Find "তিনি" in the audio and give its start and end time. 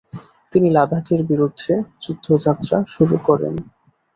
0.53-0.67